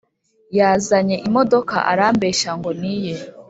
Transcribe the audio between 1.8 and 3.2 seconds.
arambeshya ngo niye